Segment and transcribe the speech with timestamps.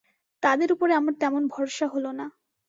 [0.43, 2.25] তাদের ওপরে আমার তেমন ভরসা হল না।